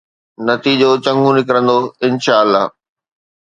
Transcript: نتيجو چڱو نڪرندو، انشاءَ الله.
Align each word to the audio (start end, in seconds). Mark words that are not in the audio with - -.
نتيجو 0.47 0.89
چڱو 1.03 1.29
نڪرندو، 1.37 1.77
انشاءَ 2.05 2.41
الله. 2.43 2.63